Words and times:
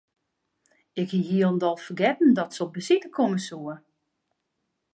Ik 1.01 1.09
hie 1.09 1.23
hielendal 1.23 1.77
fergetten 1.77 2.33
dat 2.33 2.53
se 2.53 2.63
op 2.63 2.73
besite 2.73 3.09
komme 3.09 3.37
soe. 3.47 3.81